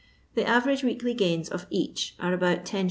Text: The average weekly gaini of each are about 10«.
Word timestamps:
The 0.33 0.43
average 0.47 0.81
weekly 0.83 1.13
gaini 1.13 1.47
of 1.51 1.67
each 1.69 2.15
are 2.19 2.33
about 2.33 2.65
10«. 2.65 2.79